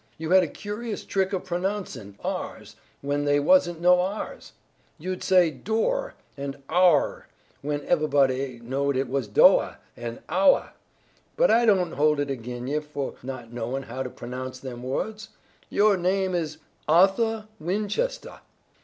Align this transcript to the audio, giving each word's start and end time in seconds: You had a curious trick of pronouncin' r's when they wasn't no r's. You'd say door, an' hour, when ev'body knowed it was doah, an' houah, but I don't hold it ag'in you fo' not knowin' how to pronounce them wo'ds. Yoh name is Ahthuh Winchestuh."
You 0.17 0.31
had 0.31 0.41
a 0.41 0.47
curious 0.47 1.05
trick 1.05 1.31
of 1.31 1.45
pronouncin' 1.45 2.17
r's 2.23 2.75
when 3.03 3.23
they 3.23 3.39
wasn't 3.39 3.79
no 3.81 4.01
r's. 4.01 4.53
You'd 4.97 5.21
say 5.23 5.51
door, 5.51 6.15
an' 6.35 6.55
hour, 6.69 7.27
when 7.61 7.81
ev'body 7.85 8.59
knowed 8.63 8.97
it 8.97 9.07
was 9.07 9.27
doah, 9.27 9.77
an' 9.95 10.17
houah, 10.27 10.69
but 11.37 11.51
I 11.51 11.65
don't 11.67 11.91
hold 11.91 12.19
it 12.19 12.31
ag'in 12.31 12.65
you 12.65 12.81
fo' 12.81 13.13
not 13.21 13.53
knowin' 13.53 13.83
how 13.83 14.01
to 14.01 14.09
pronounce 14.09 14.57
them 14.57 14.81
wo'ds. 14.81 15.29
Yoh 15.69 15.95
name 15.95 16.33
is 16.33 16.57
Ahthuh 16.89 17.45
Winchestuh." 17.61 18.39